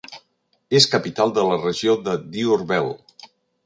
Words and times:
És 0.79 0.87
capital 0.93 1.35
de 1.37 1.45
la 1.51 1.61
regió 1.67 1.97
de 2.09 2.19
Diourbel. 2.35 2.95